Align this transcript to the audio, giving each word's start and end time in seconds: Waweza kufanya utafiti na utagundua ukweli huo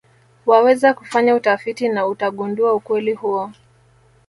Waweza 0.45 0.93
kufanya 0.93 1.35
utafiti 1.35 1.89
na 1.89 2.07
utagundua 2.07 2.73
ukweli 2.73 3.13
huo 3.13 3.51